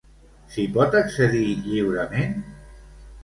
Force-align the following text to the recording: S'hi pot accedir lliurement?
S'hi 0.53 0.63
pot 0.77 0.97
accedir 0.99 1.43
lliurement? 1.67 2.35